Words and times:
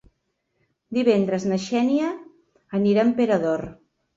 Divendres 0.99 1.45
na 1.51 1.61
Xènia 1.67 2.09
anirà 2.81 3.05
a 3.05 3.09
Emperador. 3.13 3.69